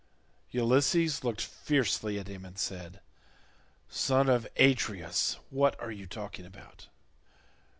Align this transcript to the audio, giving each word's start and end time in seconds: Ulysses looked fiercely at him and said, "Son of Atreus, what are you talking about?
Ulysses 0.49 1.23
looked 1.23 1.41
fiercely 1.41 2.17
at 2.17 2.27
him 2.27 2.43
and 2.43 2.57
said, 2.57 3.01
"Son 3.87 4.29
of 4.29 4.47
Atreus, 4.57 5.37
what 5.51 5.79
are 5.79 5.91
you 5.91 6.07
talking 6.07 6.43
about? 6.43 6.87